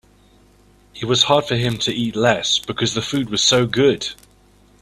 It 0.95 1.05
was 1.05 1.25
hard 1.25 1.45
for 1.45 1.55
him 1.55 1.77
to 1.77 1.93
eat 1.93 2.15
less 2.15 2.57
because 2.57 2.95
the 2.95 3.03
food 3.03 3.29
was 3.29 3.43
so 3.43 3.67
good. 3.67 4.15